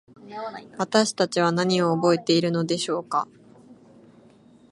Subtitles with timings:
[0.79, 3.27] 私たちは何を覚えているのでしょうか。